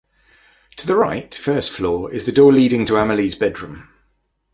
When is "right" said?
0.95-1.31